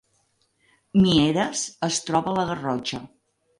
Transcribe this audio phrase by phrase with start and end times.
[1.01, 3.05] Mieres es troba a la Garrotxa